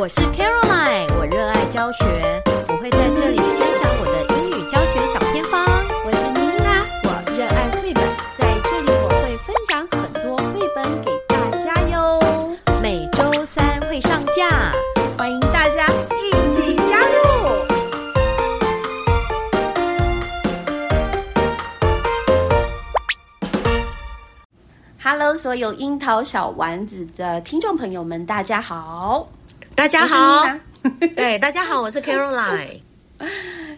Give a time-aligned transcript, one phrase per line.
[0.00, 5.62] 我是 Caroline，我热爱教学，我会在这里分享我的英语教学小偏方。
[6.06, 8.02] 我是妮娜，我热爱绘本，
[8.38, 12.56] 在这里我会分享很多绘本给大家哟。
[12.80, 14.72] 每周三会上架，
[15.18, 17.20] 欢迎大家一起加入。
[25.02, 29.28] Hello，所有樱桃小丸子的听众朋友们，大家好。
[29.80, 30.44] 大家好，
[31.16, 32.78] 对， 大家好，我是 Caroline。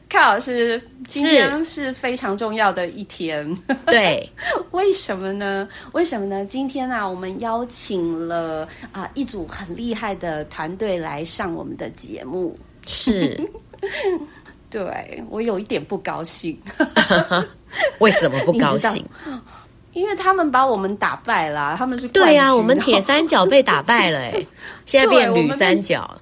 [0.09, 3.57] 卡老师，今天是非常重要的一天。
[3.87, 4.29] 对，
[4.73, 5.69] 为什么呢？
[5.93, 6.45] 为什么呢？
[6.45, 12.59] 今天啊，我们邀请了啊一组很厉害的团队来上我们的节目。
[12.85, 13.41] 是，
[14.69, 16.61] 对，我有一点不高兴。
[18.01, 19.07] 为什么不高兴？
[19.93, 24.47] 因为他们把我们打败了，他们是对呀、啊，我们铁三角被打败了，哎，
[24.87, 26.19] 现在变铝三角，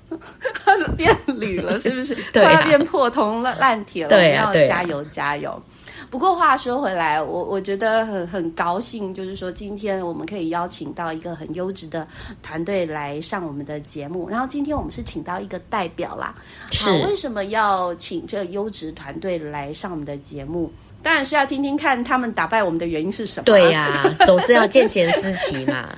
[0.96, 2.14] 变铝了，是不是？
[2.32, 5.60] 对、啊，快要变破铜烂烂铁了，要加油加油。
[6.10, 12.04] 不过话说回来，我我觉得很很高兴，就是说今天我们可以邀请到一个很优质的
[12.42, 14.28] 团队来上我们的节目。
[14.28, 16.34] 然后今天我们是请到一个代表啦，
[16.72, 20.72] 是，为什么要请这优质团队来上我们的节目？
[21.02, 23.44] 当然是要听听看他们打败我们的原因是什么。
[23.44, 25.88] 对呀、啊，总是要见贤思齐嘛。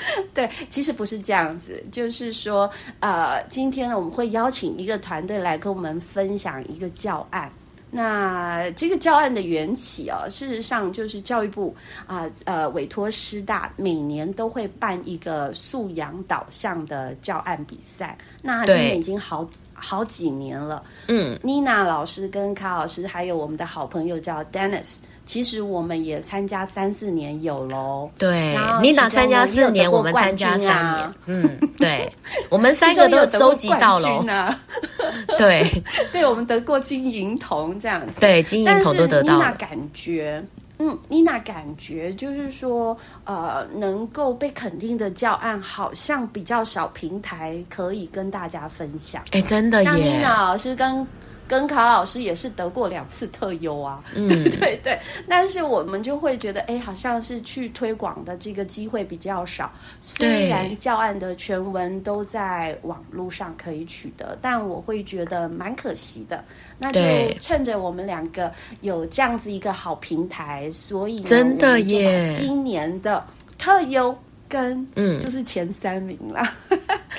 [0.32, 7.52] 对，其实不是这样子，就是说，呃，今天呢，我们会邀请一个团队来跟我们分享一个教案。
[7.90, 18.16] 那这个教案的缘起哦，事实上就是教育部啊，呃，委托师大每年都会办一个素养导向的教案比赛。
[18.40, 19.46] 那今年已经好
[19.80, 20.82] 好几年了。
[21.08, 28.10] 嗯，妮娜老师跟卡老师，还有我们的好朋友叫 Dennis，其实我们也参加三四年有喽。
[28.18, 31.14] 对，妮娜参加四年，我们参加三年。
[31.26, 32.12] 嗯，对，
[32.50, 34.56] 我们三个都收集到了。
[35.38, 38.20] 对， 对，我们得过金银铜这样子。
[38.20, 39.38] 对，金银铜都得到了。
[39.38, 40.42] 妮娜感觉。
[40.82, 49.22] 嗯，妮娜感觉就是说，呃，能够被肯定的教案好像比较少平台可以跟大家分享。
[49.32, 49.84] 哎，真的耶！
[49.84, 51.06] 像妮娜老师跟。
[51.50, 59.68] 跟卡老师也是得过两次特优啊，嗯、 对对对，但是我们就会觉得，哎，好像是去推广的这个机会比较少。
[60.00, 66.44] 虽然教案的全文都在网络上可以取得，但我会觉得蛮可惜的。
[66.78, 67.00] 那就
[67.40, 68.52] 趁着我们两个
[68.82, 73.26] 有这样子一个好平台，所以真的耶，今年的
[73.58, 74.16] 特优
[74.48, 76.48] 跟嗯，就是前三名啦。
[76.68, 76.78] 嗯、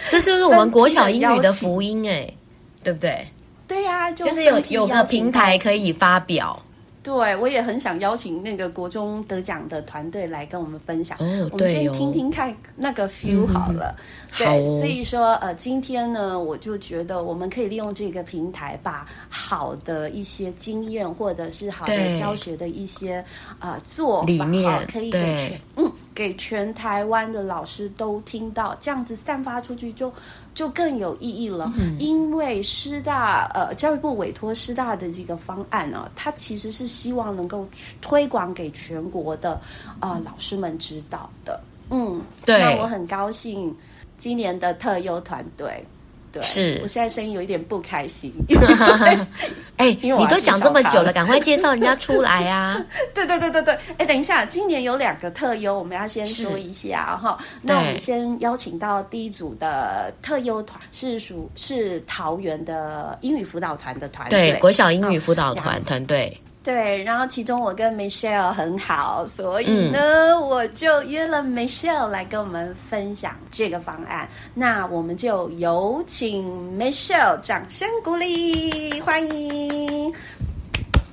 [0.10, 2.34] 这就是我们国小英语的 福音哎，
[2.82, 3.28] 对不对？
[3.72, 6.62] 对呀、啊，就，就是有有个平台可以发表。
[7.04, 11.18] 对，我也很想邀请那个国中得奖的团队来跟我们分享。
[11.20, 13.96] 哦，我们先听听看那个 feel 好了。
[13.98, 23.24] 嗯、对，哦、所以说呃，今天呢，我就觉得我们可以利用这个平台，把好的一些经验或者是好的教学的一些
[23.60, 25.92] 呃做法，理念，呃、可以给全嗯。
[26.14, 30.12] 给全台湾的老师都听到，这样子散发出去就
[30.54, 31.72] 就更有意义了。
[31.80, 37.68] 嗯、因为师大呃教育部委托师大的这个方案呢、啊，它其实是希望能够
[38.02, 39.60] 推广给全国的
[40.00, 41.60] 呃老师们知道的。
[41.90, 42.60] 嗯，对。
[42.60, 43.76] 那我很高兴
[44.18, 45.84] 今年的特优团队。
[46.32, 48.32] 对，是我现在声音有一点不开心。
[49.78, 52.80] 哎，你都讲这么久了，赶快介绍人家出来啊！
[53.14, 57.38] 对对对对对，哎，等一下，今年有两个特优，我们要先说一下哈。
[57.62, 66.38] 那我们先邀请到第一组的特优团，是属是桃园的英语辅导团的团队，对，国小英语辅导团团队。
[66.64, 74.30] 对，然后其中我跟 Michelle 很好，所以呢，嗯、我就约了 Michelle 来跟我们分享这个方案。
[74.54, 76.48] 那我们就有请
[76.78, 80.14] Michelle，掌声鼓励，欢迎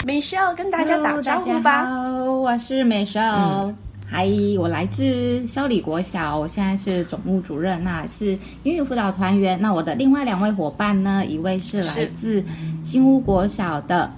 [0.07, 1.87] Michelle 跟大家打招呼吧。
[1.87, 3.75] Hello, 好，我是 Michelle，
[4.07, 9.59] 嗨、嗯，我来自孝里国小，我现在是总务主任，那是英语辅导团员。
[9.59, 12.45] 那我的另外两位伙伴呢，一位是来自
[12.85, 14.13] 新屋国小的。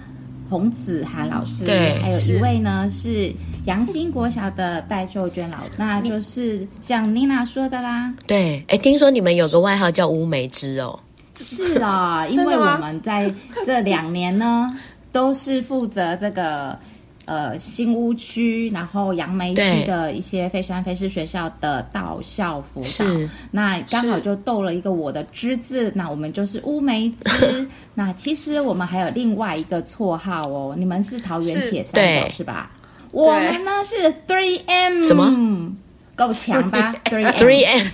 [0.51, 3.33] 洪子涵老师，对，还有一位呢是
[3.65, 8.13] 杨新国小的戴秀娟老师，那就是像妮娜说的啦。
[8.27, 10.99] 对，哎，听说你们有个外号叫乌梅枝哦。
[11.37, 13.33] 是啊，因为我们在
[13.65, 14.69] 这两年呢，
[15.13, 16.77] 都是负责这个。
[17.25, 27.67] 呃，新屋区，然后杨梅区的一些非山非市学校的到校辅导，是那刚好就逗了一个我的之字，那我们就是乌梅枝。
[27.93, 32.71] 那其实我们还有另外一个绰号哦，你们是桃园铁三角是吧？
[33.11, 35.71] 我们呢是 Three M，什么？
[36.15, 37.87] 够强吧？Three Three M，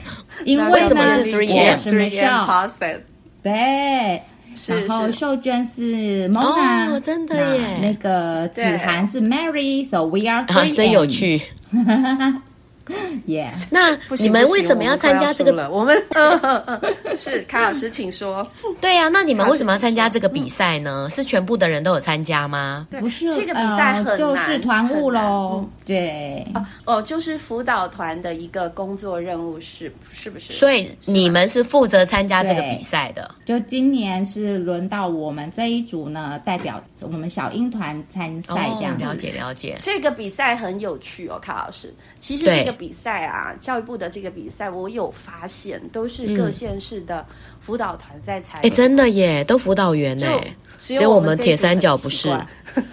[0.46, 2.46] 因为呢，什么是 Three M？Three M，
[3.44, 4.22] 对。
[4.68, 7.77] 然后秀娟是 Mona，哦，真的耶。
[7.81, 10.74] 那个子涵是 Mary，so we are three。
[10.75, 11.42] 真有趣。
[13.28, 15.69] 耶， 那你们为什么要参加这个？
[15.69, 16.01] 我们
[17.16, 18.48] 是卡老师，请说。
[18.80, 21.07] 对呀，那你们为什么要参加这个比赛呢？
[21.10, 22.88] 是全部的人都有参加吗？
[22.92, 25.68] 不是，这个比赛很难，就是团务喽。
[25.86, 26.45] 对，
[26.86, 30.54] 哦，就是辅导团的一个工作任务，是是不是？
[30.54, 33.30] 所以你们是负责参加这个比赛的。
[33.45, 39.78] 就今年是轮到我们这一组呢，代表我们小英团参赛，这样了解了解。
[39.81, 41.94] 这个比赛很有趣哦，卡老师。
[42.19, 42.77] 其实这个。
[42.78, 47.26] 比赛啊，教育部的这个比赛，我有发现，都是各县市的
[47.60, 48.68] 辅导团在参与。
[48.68, 50.28] 哎，真的耶，都辅导员呢，
[50.78, 52.30] 只有我们铁三角不是，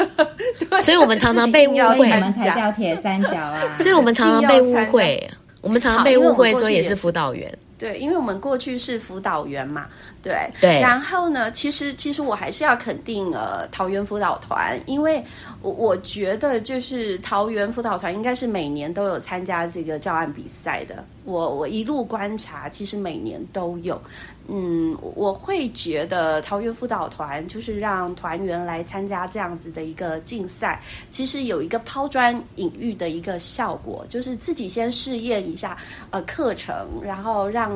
[0.80, 7.56] 所以我们常常被误会，你们才叫铁三角啊， 所以我们常常被误会，我们常常被误会说也是辅导员。
[7.76, 9.86] 对，因为我们过去是辅导员嘛，
[10.24, 10.80] 对对。
[10.80, 15.22] 然后呢，其实其实我还是要肯定呃桃园辅导团，因为
[15.60, 21.04] 我我觉得就是桃园辅导团应该是每年都有参加这个教案比赛的。
[21.24, 24.00] 我我一路观察，其实每年都有。
[24.46, 35.78] 嗯，我会觉得桃园辅导团就是让团员来参加这样子的一个竞赛，其实有一个抛砖引玉的一个效果，就是自己先试验一下
[36.10, 37.70] 呃课程，然后让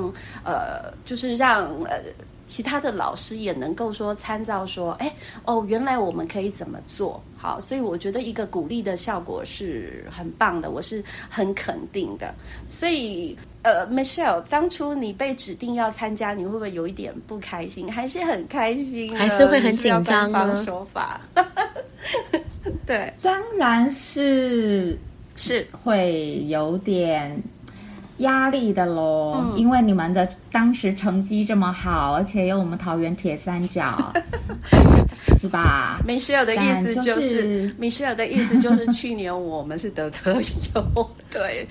[0.45, 2.01] 呃就是让呃。
[2.49, 5.15] 其他的老师也能够说参照说，哎
[5.45, 12.35] 哦，原来我们可以怎么做好，所以我觉得一个鼓励的效果是很棒的，我是很肯定的。
[12.67, 17.93] 所以呃，Michelle，当初你被指定要参加，你会不会有一点不开心？
[17.93, 19.15] 还是很开心？
[19.17, 20.65] 还是会很紧张呢？
[20.65, 21.21] 说法，
[22.87, 24.99] 对，当然是
[25.37, 27.41] 是会有点。
[28.19, 34.13] 压力的喽，嗯，因为你们的当时成绩这么好，而且有我们桃园铁三角，
[35.41, 40.35] 是吧？Michelle 的意思就是，就是，Michelle 的意思就是，去年我们是得特
[40.75, 41.65] 优，对，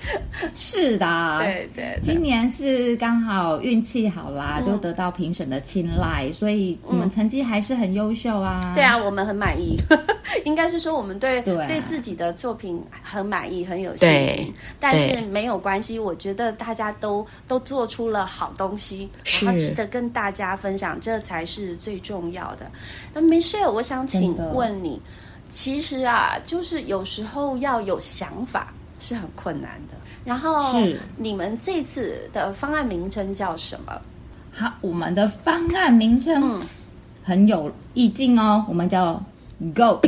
[0.54, 2.00] 是的，对对，对。
[2.02, 8.72] 今年是刚好运气好啦，嗯，就得到评审的青睐，所以你们成绩还是很优秀啊。
[8.74, 9.76] 对啊，我们很满意，
[10.46, 14.54] 应该是说我们对对，对自己的作品很满意，很有信心。
[14.80, 16.37] 但是没有关系，我觉得。
[16.38, 19.10] 的大家都都做出了好东西，
[19.42, 22.70] 然后值得跟大家分享，这才是最重要的。
[23.12, 24.98] 那 Michelle，我想请问你，
[25.50, 29.94] 其实啊，就是有时候要有想法是很困难的。
[30.24, 30.74] 然后，
[31.16, 34.00] 你们这次的方案名称叫什么？
[34.52, 36.60] 好，我们的方案名称
[37.24, 39.14] 很有意境哦，我们叫
[39.74, 40.00] Go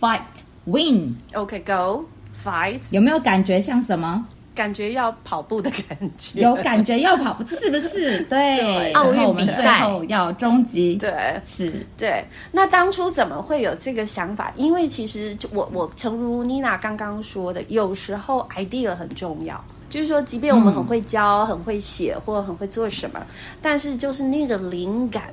[0.00, 0.22] Fight
[0.64, 1.14] Win。
[1.34, 2.06] OK，Go
[2.42, 4.26] Fight，有没有感觉像什么？
[4.56, 8.18] 感觉要跑步的感觉，有感觉要跑步，是不是？
[8.24, 11.12] 对，奥运比赛要终极，对，
[11.46, 12.24] 是，对。
[12.50, 14.52] 那当初怎么会有这个想法？
[14.56, 23.24] 因为其实我我诚如妮娜刚刚说的，有时候 idea 很重要，就是说，即便我们很会教、嗯、很会写或很会做什么，
[23.60, 25.24] 但是就是那个灵感。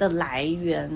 [0.00, 0.90] 的来源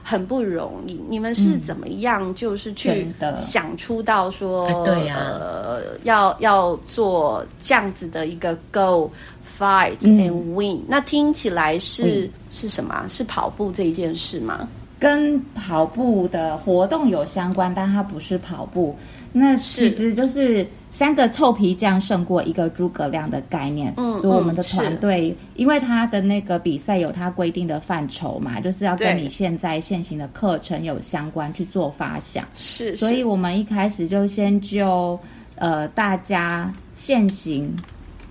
[0.00, 2.32] 很不容易，你们是怎么样？
[2.36, 9.10] 就是去想出到说，嗯、对呀、啊，呃，要要做这样子的一个 go
[9.58, 10.84] fight and win、嗯。
[10.86, 13.04] 那听起来是、嗯、是什么？
[13.08, 14.68] 是跑步这一件事吗？
[15.00, 18.96] 跟跑步的活动有相关，但它不是跑步。
[19.32, 20.64] 那其实就是
[20.96, 23.92] 三个臭皮匠胜过一个诸葛亮的概念。
[23.96, 32.44] 嗯，就我们的团队，因为他的那个比赛有他规定的范畴嘛，就是要跟你现在现行的课程有相关去做发想。
[32.54, 35.18] 是，所以我们一开始就先就
[35.56, 37.74] 呃大家现行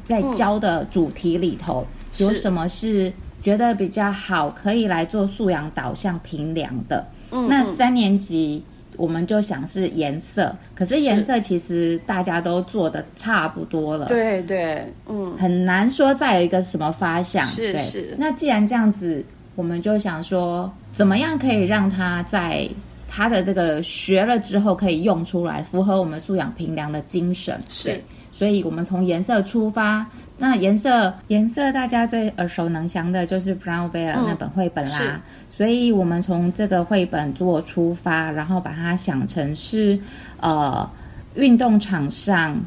[0.06, 1.86] 在教的主题里头、
[2.18, 7.06] 嗯、有什么是觉得比较好，可以来做素养导向评量的。
[7.32, 8.64] 嗯，那三年级。
[8.98, 14.06] 我们就想是颜色，可是颜色其实大家都做的差不多了。
[14.08, 17.44] 对对，嗯，很难说再有一个什么发想。
[17.46, 18.16] 是是。
[18.18, 19.24] 那既然这样子，
[19.56, 22.68] 我们就想说，怎么样可以让他在
[23.08, 27.60] 他的这个学了之后可以用出来，符合我们素养平量的精神。
[27.70, 28.02] 是。
[28.32, 30.06] 所以我们从颜色出发。
[30.36, 35.00] 那颜色，颜色大家最耳熟能详的就是 Brown Bear 那本绘本啦。
[35.02, 35.22] 嗯
[35.56, 40.00] 所以我们从这个绘本做出发，然后把它想成是，
[40.40, 40.90] 呃，
[41.36, 42.60] 运动场上，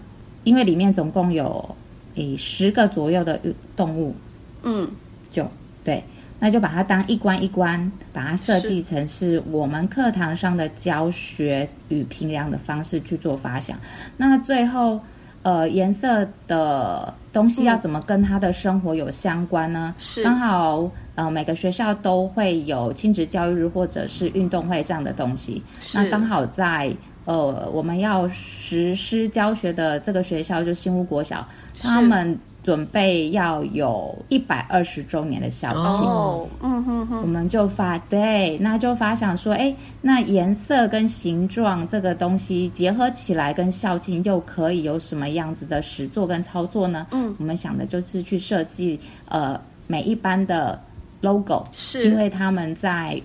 [0.45, 1.77] 因为里面总共有
[2.15, 3.41] 诶十个左右的
[3.75, 4.15] 动物，
[4.63, 4.89] 嗯，
[5.33, 5.51] 就
[5.85, 6.03] 对，
[6.39, 13.77] 那就把它当一关一关，把它设计成是我们课堂上的教学与评量的方式去做发想。
[14.17, 15.01] 那最后，
[15.47, 19.95] 呃，颜色的东西要怎么跟他的生活有相关呢？
[19.97, 20.91] 是刚好。
[21.15, 25.63] 呃，每个学校都会有亲子教育日或者是运动会这样的东西。
[25.81, 26.93] 是那刚好在
[27.27, 31.47] 呃，我们要实施教学的这个学校就新屋国小，
[31.81, 32.37] 他们
[32.67, 35.79] 准备要有一百二十周年的校庆。
[35.79, 47.07] 哦，嗯哼哼，我们就发对，那就发想说，哎，那颜色跟形状这个东西结合起来，跟校庆又可以有什么样子的实作跟操作呢？
[47.13, 50.77] 嗯，我们想的就是去设计呃每一班的。
[51.23, 53.21] logo 是因为他们在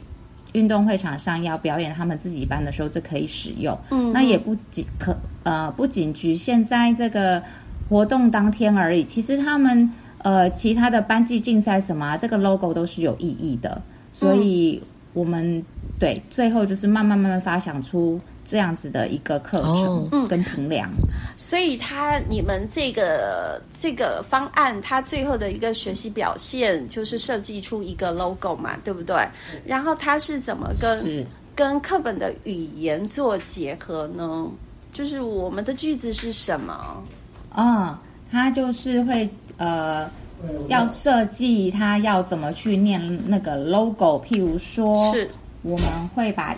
[0.54, 3.78] 运动会场上要表演他们自己班的时候，这可以使用。
[3.90, 7.44] 嗯，那也不仅可呃，不仅局限在这个
[7.92, 9.04] 活动当天而已。
[9.04, 13.82] 其实他们呃，其他的班级竞赛什么，这个 logo 都是有意义的。
[14.14, 14.82] 所以
[15.12, 15.66] 我们、嗯、
[16.00, 18.18] 对最后就是慢慢慢慢发想出。
[18.44, 21.08] 这样子的一个课程跟评量，嗯，
[21.38, 29.16] 所以他你们这个这个方案，他最后的一个学习表现就是设计出一个 logo 嘛，对不对？
[29.64, 34.50] 然后他是怎么跟跟课本的语言做结合呢？
[34.92, 37.02] 就是我们的句子是什么？
[37.52, 37.98] 啊、哦，
[38.32, 40.10] 它就是会呃，
[40.68, 45.30] 要设计他要怎么去念那个 logo，譬如说，是
[45.62, 46.56] 我们会把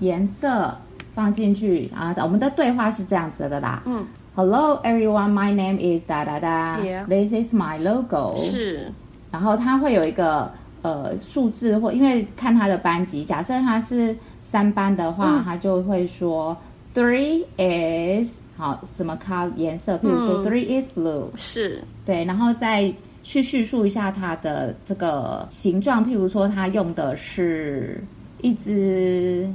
[0.00, 0.76] 颜色。
[1.16, 2.14] 放进去啊！
[2.18, 3.82] 我们的对话是这样子的啦。
[3.86, 6.78] 嗯，Hello everyone, my name is 哒哒哒。
[7.08, 8.36] This is my logo。
[8.36, 8.92] 是。
[9.32, 16.54] 然后它会有一个呃数字，或因为看他的班级，假设他是三班的话，他、嗯、就会说
[16.94, 21.28] Three is 好什么 color 颜色，譬如说 Three is blue。
[21.36, 21.82] 是。
[22.04, 28.02] 对，然后再去叙述一下它的这个形状，譬如说他用的是
[28.42, 29.48] 一只。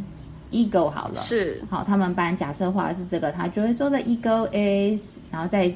[0.53, 5.72] Eagle 好了，是好，他们班假设画的是这个，他就会说的 Eagle is，然后再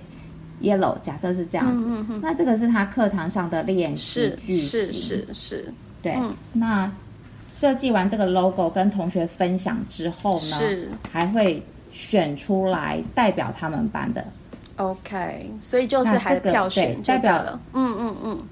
[0.62, 6.16] yellow，假设是这样子，嗯、哼哼那这个是他课堂上的练习句型，是是是，是对。
[6.16, 6.92] 嗯、那
[7.48, 11.64] 设计完这个 logo 跟同学分享之后呢，是还会
[11.96, 14.24] 选出来代表他们班的
[14.76, 18.44] ，OK，所以就是还是票选代表了，嗯嗯嗯，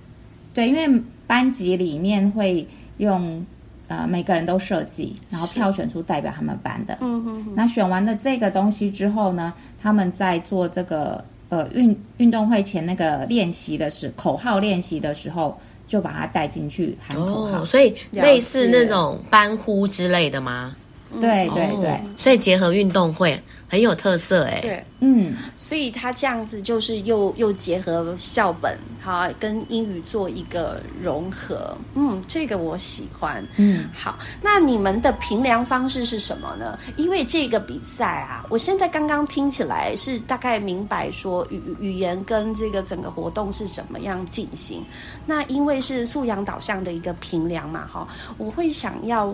[0.54, 2.66] 对，因为班级里面会
[2.98, 3.46] 用。
[3.90, 6.98] 呃，每个人都设计，然后票选出代表他们班的。
[7.02, 7.54] 嗯嗯。
[7.54, 17.62] 那选完了这个东西之后呢，他们在做这个呃运运动会前那个练习的时口号练习的时候，就把它带进去喊口号。
[17.62, 20.76] 哦，所以类似那种班呼之类的吗？
[21.20, 24.60] 对对对，哦，所以结合运动会很有特色哎。
[24.62, 31.76] 对，嗯，所以他这样子就是又又结合校本，好跟英语做一个融合。
[31.96, 33.46] 嗯，这个我喜欢。
[33.58, 36.78] 嗯，好，那你们的评量方式是什么呢？
[36.98, 44.84] 因为这个比赛啊，我现在刚刚听起来是大概明白说语语言跟这个整个活动是怎么样进行。
[45.26, 49.34] 那因为是素养导向的一个评量嘛，哈，我会想要。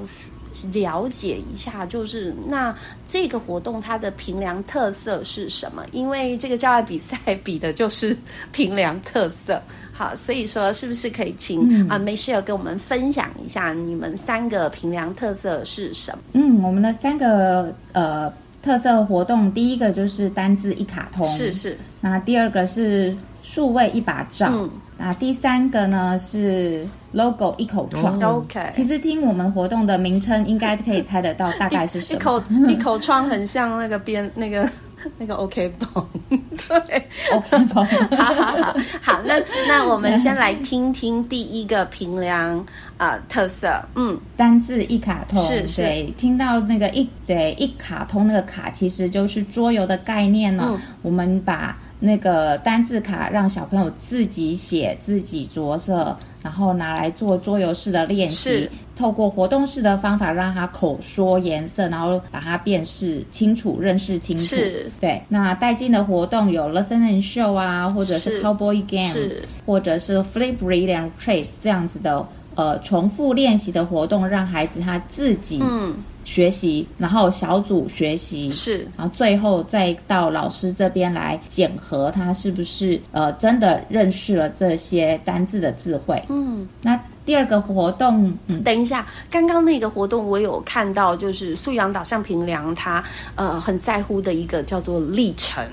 [0.72, 2.76] 了解一下，就是那
[3.08, 5.86] 这个活动它的平凉特色是什么？
[5.92, 8.16] 因为这个教案比赛比的就是
[8.52, 9.62] 平凉特色。
[9.92, 16.20] 好，所以说是不是可以请、嗯、啊 Michelle 跟我们分享一下你们三个平凉特色是什么？
[16.34, 21.78] 嗯，我们的三个呃特色活动，第一个就是单字一卡通，是是。
[22.00, 23.14] 那第二个是
[23.44, 24.48] 数位一把照。
[24.52, 28.22] 嗯那第三个呢是 logo 一口窗。
[28.22, 32.20] OK，其实听我们活动的名称，应该可以猜得到大概是什么。
[32.20, 34.70] 一口 一口窗很像那个边那个
[35.18, 36.06] 那个 OK 绷，
[36.68, 37.02] 对
[37.32, 37.86] ，OK 绷，
[38.18, 39.36] 好好好，好，那
[39.68, 42.60] 那我们先来听听第一个平凉
[42.98, 50.80] 啊、呃、特色，嗯，单字一卡通，是是，对，听到那个一对一卡通那个卡，其实就是桌游的概念呢、嗯。
[51.02, 58.70] 我们把那个单字卡让小朋友自己写、自己着色，然后拿来做桌游式的练习。
[58.96, 64.44] 透过活动式的方法，让他口说颜色，然后把它辨识清楚、认识清楚。
[64.44, 65.22] 是，对。
[65.30, 75.96] 那带进的活动有 Listen and Show 啊，或者是 Cowboy Game，是，或者是 Flip, Read and Trace 这样子的呃重复练习的活动，让孩子他自己嗯
[76.26, 86.24] 学习，然后小组学习是，然后最后再到老师这边来检核他是不是呃真的认识了这些单字的智慧。
[86.30, 87.00] 嗯，那。
[87.26, 93.04] 第二个活动，嗯，等一下，刚刚那个活动我有看到，就是素养导向评量，他
[93.36, 95.64] 呃很在乎的一个叫做历程，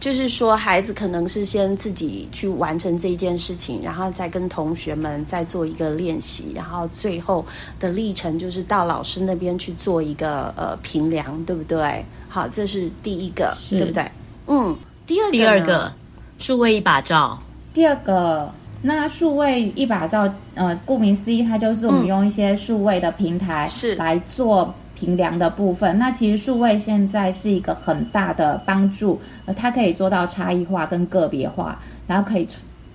[0.00, 7.44] 就是说孩子可能是先自己去完成这一件事情，然后再跟同学们再做一个练习，然后最后
[7.80, 12.04] 的历程就是到老师那边去做一个呃评量，对不对？
[12.28, 14.10] 好，这是第一个，对不对？
[14.46, 14.76] 嗯，
[15.06, 15.92] 第二个，第二个，
[16.38, 17.38] 数位一把照，
[17.74, 18.50] 第二个。
[18.80, 25.98] 那数位一把照，呃，顾名思义，它就是我们用一些数位的平台是来做评量的部分。
[25.98, 32.48] 那其实数位现在是一个很大的帮助，呃，它可以做到差异化跟个别化，然后可以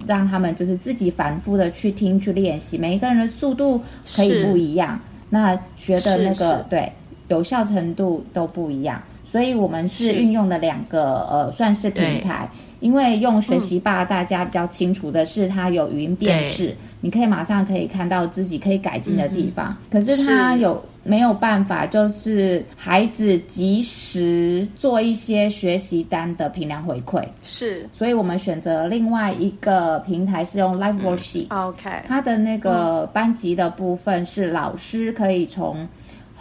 [0.06, 2.78] 让他们就是自己反复的去听去练习。
[2.78, 3.82] 每一个人的速度
[4.16, 6.92] 可以不一样，那学的那个对
[7.30, 9.02] 有效程度都不一样。
[9.26, 12.48] 所以我们是运用了两个呃，算是平台。
[12.84, 19.70] 因为用学习吧，大家比较清楚的是，它有语音辨识，你可以马上可以看到自己可以改进的地方。
[19.70, 27.24] 嗯、可是它有没有办法，就是孩子及时做一些学习单的评量回馈？
[27.42, 31.60] 是，所以我们选择另外一个平台是用 Live Worksheet、嗯。
[31.70, 35.88] OK，它的那个班级的部分是老师可以从。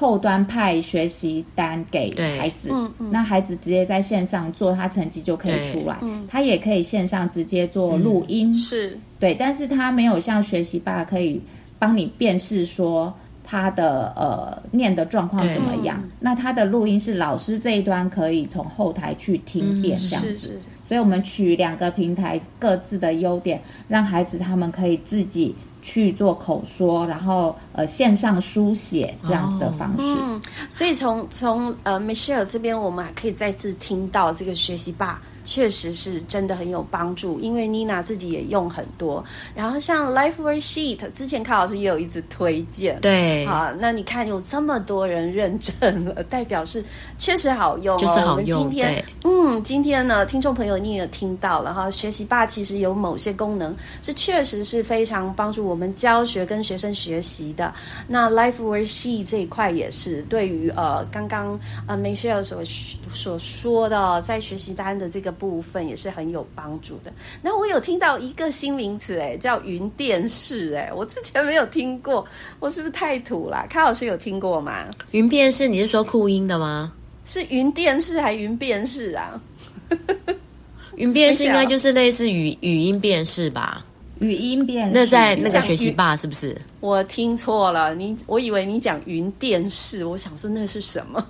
[0.03, 5.97] 后端派学习单给孩子，嗯嗯，那孩子直接在线上做，他成绩就可以出来。
[6.29, 8.99] 他也可以线上直接做录音，嗯、是。
[9.21, 11.41] 对，但是他没有像学习吧可以
[11.79, 16.03] 帮你辨识说他的呃念的状况怎么样。
[16.19, 25.55] 那他的录音是老师这一端可以从后台去听辨这样子，嗯、是是，所以我们取两个平台各自的优点，让孩子他们可以自己。
[25.83, 30.05] 去做口说，然后呃线上书写这样子的方式。
[30.05, 30.41] 嗯，
[30.71, 35.21] 所以从从呃 Michelle 这边，我们还可以再次听到这个学习吧。
[35.45, 39.25] 确实是真的很有帮助，因为妮娜自己也用很多。
[39.55, 43.01] 然后像 Life Worksheet，之前康老师也有一直推荐。
[43.01, 46.85] 对，好，那你看有这么多人认证了，代表是
[47.19, 47.99] 确实好用哦。
[47.99, 48.61] 就是好用。
[48.61, 57.75] 我们今天，嗯，今天呢，听众朋友你也听到了哈，学习霸其实有某些功能是确实是非常帮助我们教学跟学生学习的。
[58.07, 62.63] 那 Life Worksheet 这一块也是对于呃刚刚呃 Michelle 所
[63.09, 65.32] 所说的在学习单的这个。
[65.33, 67.13] 部分也是很有帮助的。
[67.41, 72.27] 那我有听到一个新名词，哎，叫云电视，哎，我之前没有听过，
[72.61, 73.67] 我是不是太土了？
[73.69, 74.87] 康老师有听过吗？
[75.13, 76.93] 云电视，你是说酷音的吗？
[77.25, 79.41] 是云电视还云辨识啊？
[80.97, 83.85] 云辨识应该就是类似语语音辨识吧？
[84.23, 86.57] 语音辨识，那在那个学习吧是不是？
[86.81, 91.25] 我听错了，你我以为你讲云电视，我想说那是什么？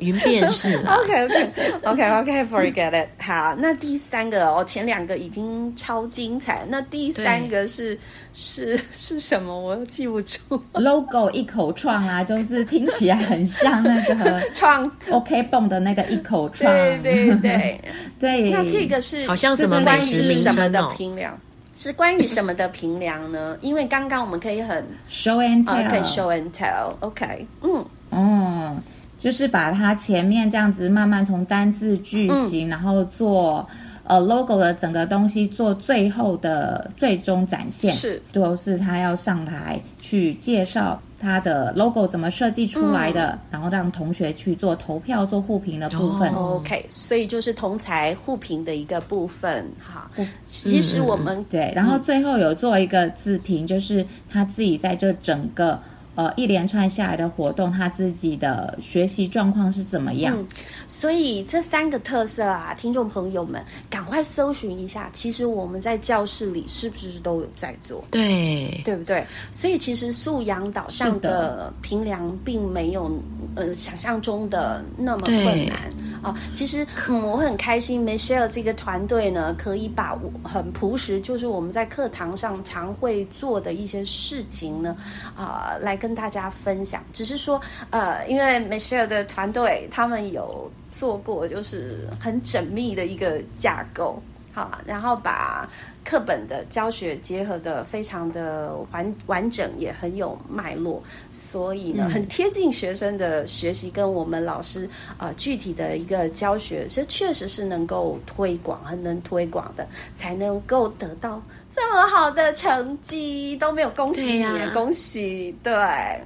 [0.00, 0.76] 云电视。
[0.86, 1.52] OK OK
[1.82, 3.08] OK OK Forget it。
[3.18, 7.98] 好，那第三个哦，前两个已经超精彩，那第三个是
[8.32, 9.58] 是是什么？
[9.58, 10.38] 我又记不住。
[10.74, 16.72] Logo 一口创啊，就是听起来很像那个 创 OK 绷的那个一口创。
[16.72, 17.80] 对对对
[18.20, 18.50] 对。
[18.50, 21.38] 那这个是好像什么美食名称的拼量？
[21.82, 23.58] 是关于什么的评量呢？
[23.60, 28.80] 因为刚刚我们可以很 show and tell，可以 show and tell，OK，嗯嗯，
[29.18, 33.68] 就是把它前面这样子慢慢从单字句型，嗯、然后做
[34.04, 41.00] 呃 logo 的整个东西做最后的最终展现，是，就是他要上台去介绍。
[41.22, 43.30] 它的 logo 怎么设计出来的？
[43.30, 46.28] 嗯、然后让同学去做投票、做互评的部分。
[46.34, 49.70] Oh, OK，所以就是同才互评的一个部分。
[49.78, 50.10] 哈，
[50.46, 55.80] 其实我们、嗯、对，然后最后有做一个自评，就是他自己在这整个。
[56.14, 60.36] 呃，一连串下来的活动，他自己的学习状况是怎么样？
[60.38, 60.46] 嗯，
[60.86, 65.08] 所以这三个特色啊，听众朋友们赶快搜寻一下。
[65.12, 68.04] 其实我们在教室里是不是都有在做？
[68.10, 69.26] 对，对不对？
[69.50, 73.10] 所以其实素养导向的评量并没有
[73.54, 75.90] 呃想象中的那么困难。
[76.22, 76.38] 啊。
[76.54, 84.94] 其实，嗯，我很开心，Michelle 这个团队呢，可以把很朴实，就是我们在课堂上常会做的一些事情呢，
[85.34, 87.04] 啊，来跟大家分享。
[87.12, 87.60] 只是说，
[87.90, 94.20] 呃，因为 Michelle 的团队他们有做过，就是很缜密的一个架构。
[94.54, 95.66] 好，然后把
[96.04, 104.86] 课本的教学结合得非常的完完整，也很有脉络，所以呢，很贴近学生的学习，跟我们老师
[105.16, 111.40] 呃具体的一个教学，这确实是能够推广，很能推广的，才能够得到。
[111.74, 115.54] 这么好的成绩都没有恭喜你，啊、恭喜！
[115.62, 115.72] 对，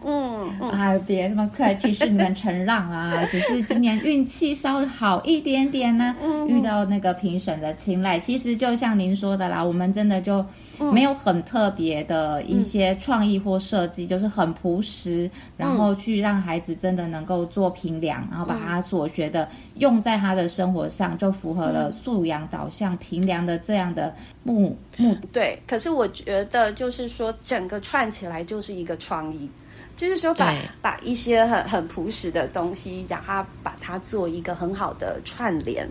[0.05, 3.25] 嗯，嗯哎，别这么客气，是你们承让啊。
[3.31, 8.19] 只是今年运气稍微好一点点呢，嗯、遇到那个评审的青睐。
[8.19, 10.45] 其实就像您说的啦，我们真的就
[10.93, 25.17] 没有很特别的一些创意或设计，嗯、就是很朴实，然后去让孩子真的能够做评量，然后把他所学的用在他的生活上，就符合了素养导向评量的这样的目目。
[25.37, 29.47] 对，可是我觉得就是说，整个串起来就是一个创意，
[29.95, 35.87] 就是说把把一些很很朴实的东西，让它把它做一个很好的串联，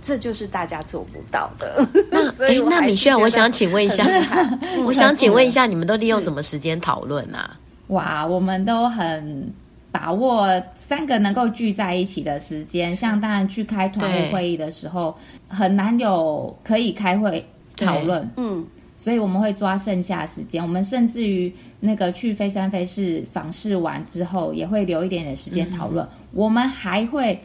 [0.00, 1.84] 这就是大家做不到的。
[2.12, 4.06] 那哎， 那米炫，我想请问一下，
[4.86, 7.58] 我想请问一下，你们都利用什么时间讨论啊？
[7.88, 9.52] 哇，我们都很
[9.90, 15.18] 把握三个能够聚在一起的时间，像当然去开团务会议的时候，
[15.48, 17.44] 很难有可以开会
[17.76, 18.64] 讨论，嗯。
[19.06, 26.04] 所以我们会抓剩下时间，我们甚至于那个去飞山飞市访视完之后，也会留一点点时间讨论。
[26.04, 27.40] 嗯、我们还会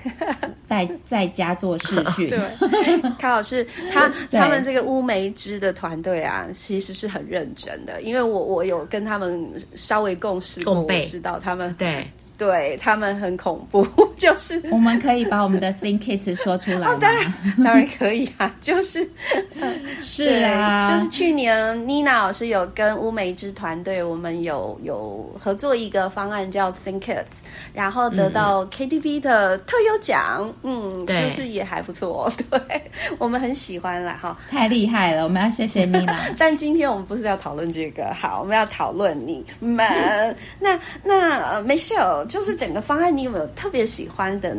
[0.68, 2.28] 在在家做视讯。
[2.28, 2.38] 对，
[3.18, 12.06] 卡老师他 他们这个乌梅枝的团队啊，其实是很认真的，因为我我有跟他们稍微共事过，我知道他们对。
[12.38, 16.92] 对他们很恐怖， 就是我们可以把我们的 Think Kids 说出来吗？
[16.94, 19.08] 哦，当然当然可以啊， 就是
[20.02, 27.24] 是啊，就是去年妮娜老师有跟乌梅之团队，我们有有合作一个方案叫 Think Kids，
[27.72, 32.60] 然后得到 KTV 的特优奖，嗯，对就是也还不错，对
[33.18, 34.18] 我们很喜欢啦。
[34.20, 36.18] 哈，太厉害了，我们要谢谢妮娜。
[36.38, 39.86] 但今天我们不是要讨论这个，好，我们要讨论你们，
[40.60, 42.25] 那那 Michelle。
[42.26, 44.56] 就是整个方案，你有没有特别喜欢的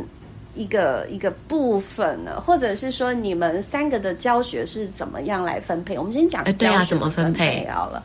[0.56, 2.42] 一个一个部分呢？
[2.42, 5.98] 或者是说，你们三个的教学是怎么样来分配？
[5.98, 8.04] 我们先讲教学怎么分配好了。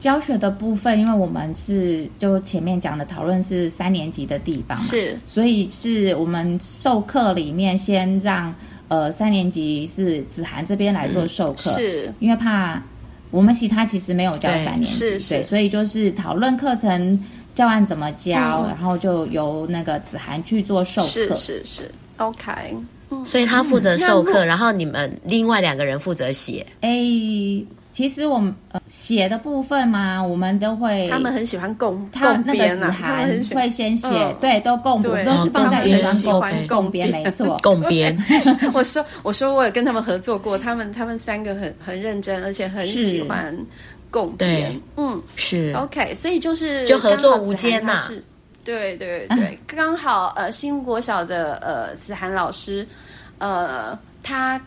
[0.00, 8.52] 教学的部分，因为我们是就前面讲的讨论是三年级的地方嘛，是，所以是我们授课里面先让
[8.88, 12.82] 呃三年级是子涵这边来做授课，嗯、是因为怕
[13.30, 17.24] 我们其他其实没有教三年级，对，是是对，所以就是讨论课程。
[17.54, 21.08] 教案怎么教，嗯、然后就由那个子涵去做授课。
[21.08, 22.50] 是是是，OK。
[23.24, 26.66] 所以他负责授课，嗯、然后你们另外两个人负责写。
[26.80, 26.90] 哎，
[27.92, 31.10] 其实我们呃写的部分嘛，我们都会。
[31.10, 38.16] 他们很喜欢共他共编啊，子涵会先写，嗯、对，都共都是放在云端共共编，没错， 共编。
[38.72, 43.54] 我说我说我有跟他们合作过，他们他们三个很很认真，而且很喜欢。
[44.12, 45.72] 共编，对嗯，是。
[45.76, 48.08] OK，所以就是就合作无间呐，
[48.62, 52.86] 对对对， 刚好呃，新国小的呃子涵老师，
[53.38, 54.60] 呃，他。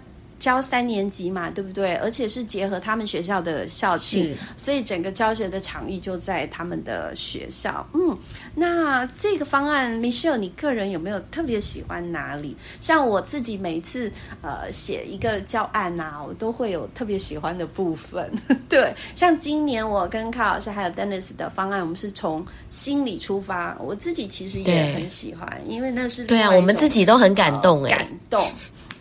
[0.45, 1.95] 教三年级嘛，对不对？
[1.95, 7.83] 而且是结合他们学校的校庆，所以整个教学的场域就在他们的学校。
[7.95, 8.15] 嗯，
[8.53, 12.55] 那这个方案，Michelle，你个人有没有特别喜欢哪里？
[12.79, 14.11] 像我自己每次
[14.43, 18.31] 呃写一个教案啊，我都会有特别喜欢的部分。
[18.69, 28.47] 对，像今年我跟卡老师还有 Dennis 的方案，我们是从心理出发，我自己其实也很喜欢，因为那是对啊，我们自己都很感动哎、呃，感动。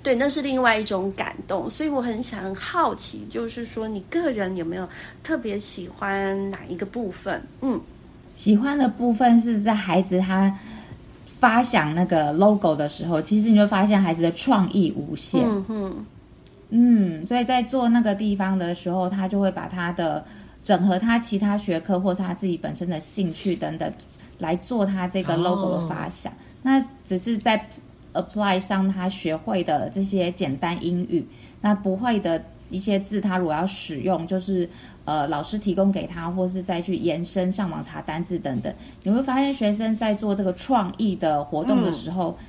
[0.05, 4.87] 对，那是另外一种感动，所以我很想很好奇，就是说你个人有没有
[5.23, 7.43] 特别喜欢哪一个部分？
[7.63, 7.81] 嗯，
[8.35, 10.55] 喜欢的部分是在孩子他
[11.41, 15.43] 发想那个 logo 的时候，其实你会发现孩子的创意无限。
[15.43, 16.07] 嗯哼，
[16.69, 20.23] 嗯，所以在做那个地方的时候，他就会把他的
[20.63, 23.91] 整合他其他学科或是他自己本身的兴趣等等
[24.39, 26.31] 来做他这个 logo 的发想。
[26.31, 27.67] 哦、那只是在。
[28.15, 31.25] Apply 上他学会的这些简单英语，
[31.61, 34.69] 那不会的一些字，他如果要使用，就是
[35.05, 42.45] 呃老师提供给他，或是再去延伸上网查单字等等，你会发现学生在做这个创意的活动的时候，嗯、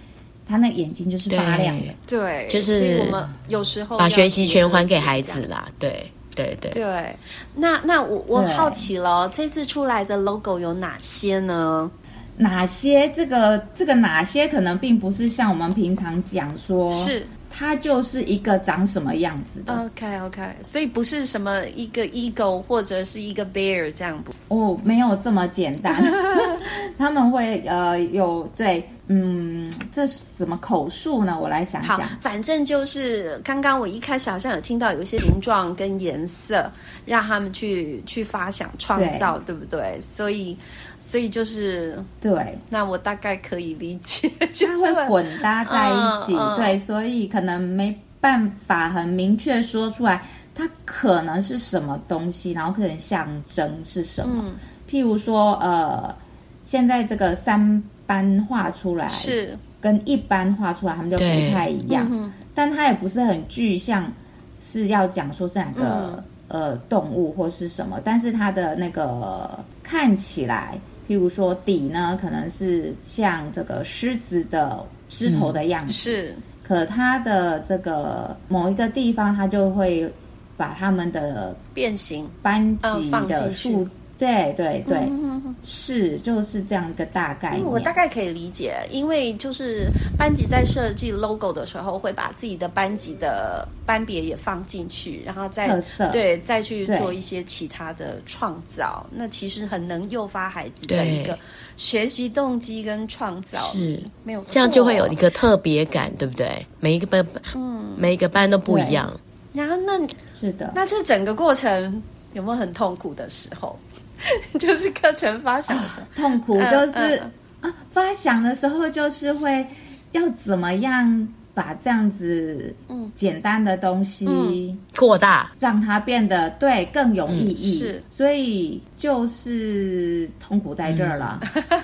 [0.47, 1.93] 他那眼睛就是发亮的。
[2.08, 5.67] 对，就是我们有时候把学习权还给孩子啦。
[5.78, 7.15] 对对对对。
[7.54, 11.91] 那那我我好奇了，对这次出来的 logo 有哪些呢？
[12.38, 17.26] 哪些这个这个哪些可能并不是像我们平常讲说是。
[17.58, 19.74] 它就是一个长什么样子的。
[19.86, 24.34] OK OK，所以不是什么一个 eagle 或者是一个 bear 这样不？
[24.54, 26.04] 哦，没有这么简单。
[27.00, 31.39] 他们会呃有对，嗯，这是怎么口述呢？
[31.39, 32.00] 我来想想。
[32.00, 36.72] 好，反正就是刚刚我一开始好像有听到有一些形状跟颜色，
[37.06, 40.00] 让他们去去发想创造，对，对不对？
[40.02, 40.58] 所以。
[40.98, 54.46] 所以就是对，那我大概可以理解，就是会混搭在一起，对，所以可能没办法很明确说出来，它可能是什么东西，然后可能象征是什么。
[54.48, 54.56] 嗯、
[54.89, 56.15] 譬如说，呃，
[56.63, 64.12] 现在这个三斑画出来是跟一般画出来，他们就不太一样，嗯、但它也不是很具象，
[64.60, 70.78] 是要讲说是两个、嗯、呃动物或是什么，但是它的那个看起来。
[71.08, 76.36] 譬如说底呢，可能是像这个狮子的狮头的样子，嗯、是。
[76.63, 80.12] 可它的这个某一个地方，它就会
[80.58, 83.88] 把它们的变形班级的数。
[84.15, 87.65] 嗯对对对，嗯、是就是这样一个大概念。
[87.65, 99.06] 我大概可以理解，因为就是班级在设计 logo 的时候，会把自己的班级的班别也放进去，然后再对再去做一些其他的创造。
[99.12, 101.38] 那其实很能诱发孩子的一个
[101.75, 106.65] 学习动机跟创造，是没有错这样就会有一个特别感，对不对？
[106.80, 109.12] 每一个班，嗯，每一个班都不一样。
[109.51, 109.99] 然后那
[110.39, 112.01] 是的，那这整个过程
[112.32, 113.78] 有没有很痛苦的时候？
[114.60, 119.65] 就是课程发想的时候，啊，痛苦就是、嗯嗯、啊，发想的时候就是会
[120.12, 122.73] 要怎么样把这样子
[123.15, 127.80] 简单的东西扩大，让它变得对更有意义。
[127.80, 131.39] 嗯、是，所以就是痛苦在这儿了。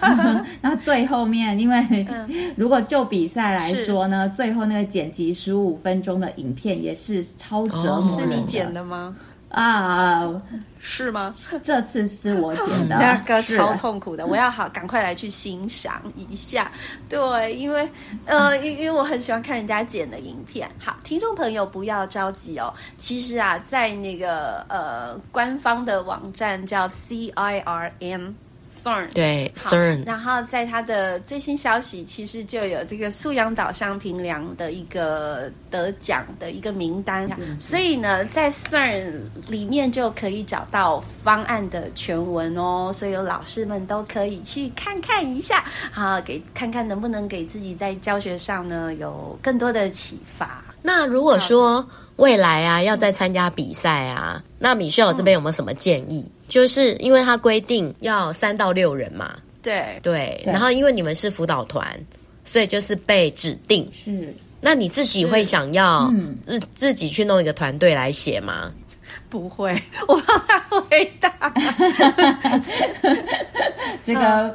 [0.62, 2.06] 然后最后面，因为
[2.58, 8.36] 如果就比赛来说呢，最后那个剪辑十五分钟的影片也是超折磨人的。
[8.36, 9.16] 是你剪的吗？
[9.52, 10.30] 啊，
[10.80, 11.36] 是吗？
[11.62, 16.72] 这次是我剪的， 那个超痛苦的，我要好赶快来去欣赏一下。
[17.10, 17.90] 对，因为
[18.26, 20.70] 呃，因因为我很喜欢看人家剪的影片。
[20.80, 22.74] 好，听众朋友不要着急哦。
[22.98, 28.34] 其实啊，在那个呃官方的网站叫 CIRM。
[28.64, 39.14] CERN 对，CERN，然后在他的最新消息，其实就有这个素养导向评量的一个得奖的一个名单，嗯、所以呢，在 CERN
[39.48, 50.64] 里面就可以找到方案的全文哦，所以有老师们都可以去看看一下，好，给看看能不能给自己在教学上呢有更多的启发。
[50.84, 56.28] 那如果说未来啊要再参加比赛啊，那 Michelle 这边有没有什么建议？
[56.28, 61.88] 嗯就是因为他规定要三到六人嘛，对对，然后因为你们是辅导团，
[62.44, 63.90] 所以就是被指定。
[63.94, 68.70] 是，那你自己会想要自自己去弄一个团队来写吗？
[69.30, 69.74] 不会，
[70.10, 71.32] 我帮他回答。
[74.04, 74.54] 这个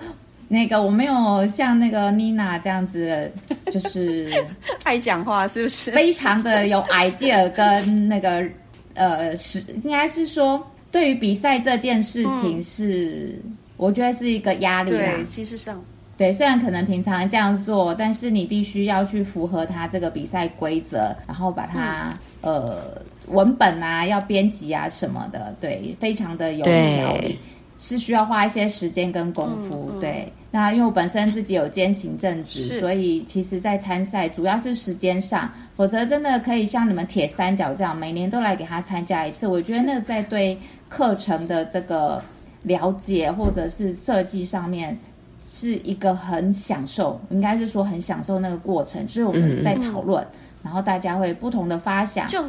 [0.48, 3.32] 那个我没有像那个妮娜这样子，
[3.72, 4.30] 就是
[4.85, 5.90] 爱讲话，是不是？
[5.92, 8.44] 非常的有 idea 跟那个
[8.92, 10.62] 呃，是应该是说。
[10.90, 14.90] 对于比赛这件事情是，嗯、我觉得是一个压力。
[14.90, 15.83] 对，其实上，
[16.16, 22.09] 对，虽然可能平常这样做，但是你必须要去符合它这个比赛规则，然后把它、
[22.40, 27.38] 嗯、呃文本啊要编辑啊什么的，对，非常的有条理，
[27.79, 29.90] 是需要花一些时间跟功夫。
[29.92, 40.59] 嗯嗯、对，那因为我本身自己有兼行政职，所以其实在参赛主要是时间上，否则真的可以像你们铁三角这样，每年都来给他参加一次，我觉得那个在对。
[40.88, 42.23] 课程的这个
[42.62, 44.97] 了解或者是设计上面
[45.45, 50.31] 是一个很享受，应该是说很享受那个过程，就是我们在讨论，嗯、
[50.62, 52.40] 然后大家会不同的发想，就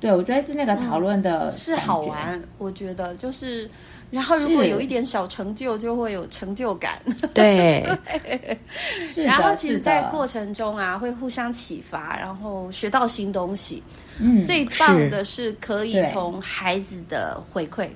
[0.00, 3.68] 对我觉得是那个讨论的、嗯、是好玩，我觉得就是，
[4.10, 7.00] 然后如果有一点小成就，就会有成就感，
[7.34, 7.86] 对，
[9.06, 13.82] 是然后其实，在过程中啊，会互相启发，然后学到新东西。
[14.18, 17.88] 嗯，最棒的是可以从孩子的回馈，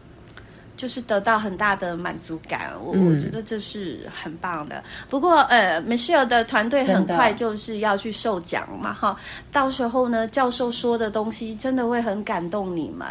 [0.77, 2.73] 就是得到很大的满足感。
[2.83, 4.83] 我我觉得这是很棒的。
[5.09, 9.17] 不过呃，Michelle 的团队很快就是要去授奖嘛，哈，
[9.53, 13.07] 到时候呢，教授说的东西真的会很感动你们。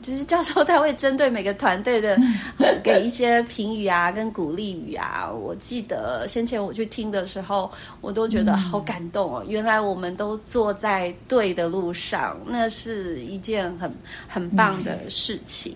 [0.00, 2.16] 就是教授他会针对每个团队的
[2.84, 5.28] 给一些评语啊，跟鼓励语啊。
[5.28, 9.44] 我记得先前我去听的时候，我都觉得好感动哦。
[9.48, 13.92] 原来我们都坐在对的路上，那是一件很
[14.28, 15.74] 很棒的事情。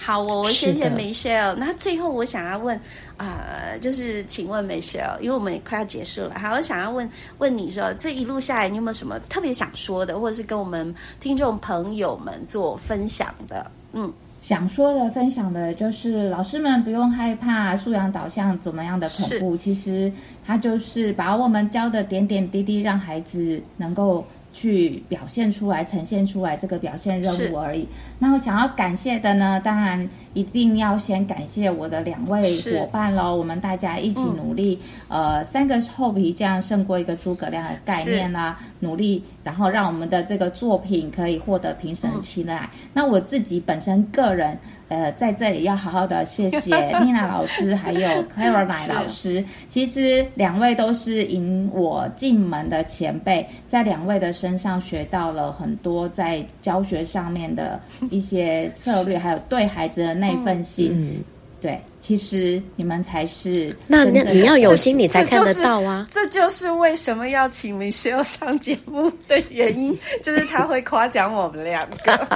[0.00, 1.54] 好，我我谢谢 Michelle。
[1.56, 2.74] 那最后我想要问，
[3.16, 13.70] 啊、呃，就是请问 Michelle，因为我们也快要结束了，好，我想要问问你说，这一路下来，你有没有什么特别想说的，或者是跟我们听众朋友们做分享的？
[13.92, 14.10] 嗯。
[14.40, 20.12] 想说的、分享的，就是老师们不用害怕素养导向怎么样的恐怖，其实
[20.46, 24.24] 它就是把我们教的点点滴滴，让孩子能够。
[24.58, 27.86] 去表现出来、呈现出来这个表现任务而已。
[28.18, 33.36] 那我想要感谢的呢，当然一定要先感谢我的两位伙伴喽。
[33.36, 42.68] 我们大家一起努力，嗯、呃，三个臭皮匠胜过一个诸葛亮的概念啦、啊，努力，然后让我们的这个作品可以获得评审青睐。
[42.72, 44.58] 嗯、那我自己本身个人。
[44.88, 46.74] 呃，在这里要好好的谢谢
[47.04, 49.44] 妮娜老师，还有 Caroline 老师。
[49.68, 57.78] 其实两位都是引我进门的前辈，在两位的身上学到了很多在教学上面的
[58.10, 60.90] 一些策略，还有对孩子的那份心。
[60.94, 61.22] 嗯、
[61.60, 66.24] 对，其实你们才是那那你要有心，你才看得到啊这。
[66.24, 72.28] 这就是为什么要请 Michelle 上节目的原因，就是他会夸奖我们两个。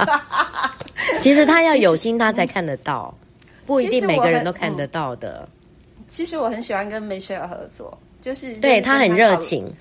[1.19, 3.13] 其实他要有心，他才看得到，
[3.65, 5.47] 不一定每个人都看得到的。
[6.07, 9.73] 其实我很喜欢跟 Michelle 合作，就是对他很热情，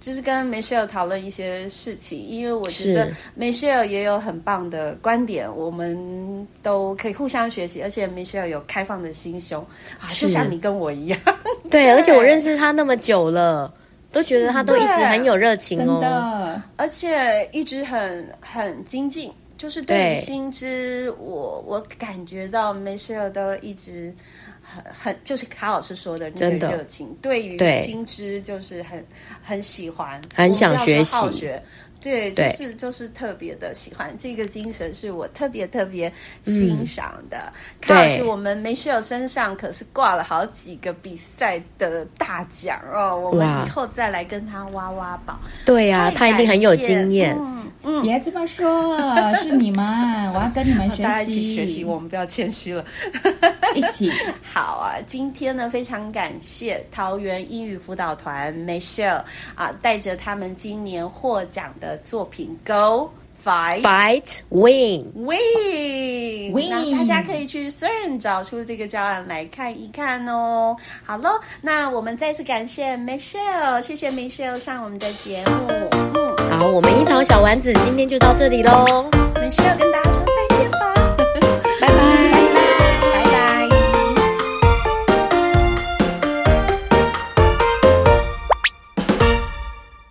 [0.00, 9.62] 就是跟 Michelle 讨论一些事情，因为我觉得 Michelle 也有很棒的观点，我们都可以互相学习，而且 Michelle 有开放的心胸
[10.00, 11.20] 啊，就像你跟我一样。
[11.70, 13.72] 对，而且我认识他那么久了，
[14.12, 19.30] 都觉得他都一直很有热情哦，而且一直很很精进。
[19.56, 24.14] 就是对于新知，我我感觉到 Michelle 都一直
[24.62, 29.04] 很很，就是卡老师说的那个热情，对于新知就是很
[29.42, 31.50] 很喜欢，很想学习。
[31.98, 36.12] 对，就是就是特别的喜欢这个精神，是我特别特别
[36.44, 37.50] 欣赏的。
[37.50, 45.40] 嗯、卡老师，我们 Michelle 身上可是挂了好几个比赛的大奖哦，我们以后再来跟他挖挖宝。
[45.64, 47.34] 对呀、啊，他一定很有经验。
[47.40, 47.55] 嗯
[47.86, 48.98] 嗯，别这么说，
[49.42, 52.84] 是你们，我要跟你们学习，大家一起学习，我们不要谦虚了，
[53.76, 54.10] 一起。
[54.52, 59.22] 好啊，今天呢，非常感谢桃园英语辅导团 Michelle
[59.54, 63.08] 啊，带着他们今年获奖的作品 Go
[63.44, 70.76] Fight Fight Win Win Win，那大家可以去 CERN 找出这个教案来看一看哦。
[71.04, 75.52] 好喽，那我们再次感谢 Michelle，谢谢 Michelle 上我们的节目。
[75.92, 76.35] 嗯，好，
[76.68, 79.08] 我们樱桃小丸子今天就到这里喽。
[79.40, 80.35] 没事要跟大家说。